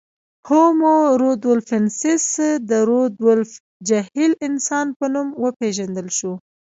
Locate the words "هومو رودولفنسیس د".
0.47-2.71